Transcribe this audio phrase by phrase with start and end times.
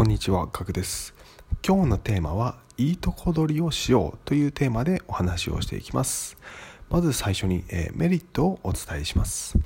[0.00, 1.14] こんにちは、ガクです。
[1.62, 6.38] 今日のテーマは、いいとこ取りをしようというテーマでお話をしていきます。
[6.88, 9.58] まず最初に、えー、メリットをお伝えします。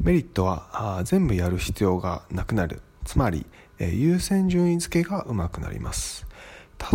[0.00, 2.82] メリットはあ全部やる必要がなくなる。
[3.04, 3.46] つまり、
[3.78, 6.26] えー、優先順位付けがうまくなります。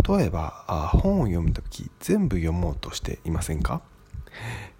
[0.06, 3.80] 例えば、あ本を読むとき全部読もうとしていませんか？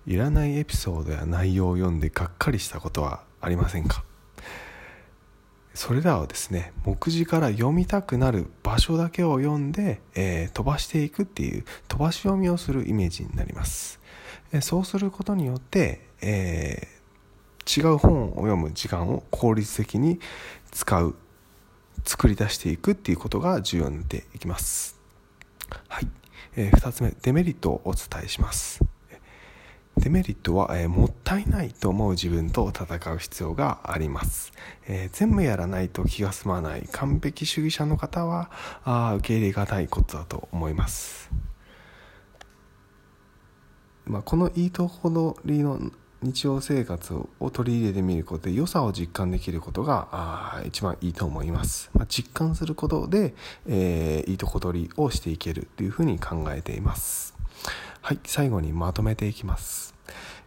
[0.07, 4.05] いらないエピソードや内容を読んでがっかりしたことはありませんか？
[5.83, 13.99] それらをですね目次から読みたくなる場所だけを読んで、えー、飛ばしていくっていう飛ばし読みをするイメージになります、
[14.53, 20.21] えー、そうすることによって、えー、違う本を読む時間を効率的に
[20.71, 21.17] 使う
[22.05, 25.01] 作り出していくっていうことが重要になっていきます。
[25.89, 26.07] はい、
[26.55, 28.92] えー、2つ目デメリットをお伝えします。
[29.99, 34.53] デメリットは、えー、もったいないと思う自分と戦う必要があります。
[34.87, 38.51] えー、全部やらないと気が済まない完璧主義者の方は
[38.85, 41.31] あ受け入れがたいことだと思います。
[44.05, 51.91] まあ、このいいところの日常生活を取り入れてみることで良さを実感できることがあ一番いいと思います。
[51.95, 53.35] まあ、実感することで、
[53.67, 57.35] えー、いいとこ取りをしていけるというふうに考えています。
[58.13, 59.95] はい、最後にまとめていきます。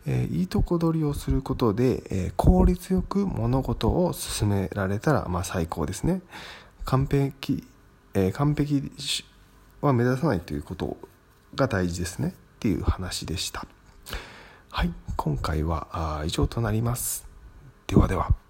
[0.05, 6.21] えー、いいとこ取りをすることで、えー、効率よく物事を進められたら、まあ、最高ですね。
[6.83, 7.67] 完璧、
[8.13, 8.91] えー、完璧
[9.81, 10.95] は目指さないということ
[11.55, 13.65] が大事ですねっていう話でした。
[14.69, 17.25] はい、今回は以上となります。
[17.87, 18.44] ではでは。